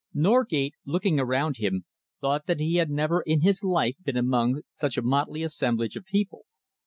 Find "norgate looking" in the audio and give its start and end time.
0.15-1.19